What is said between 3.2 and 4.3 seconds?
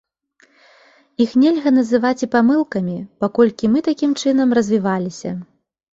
паколькі мы такім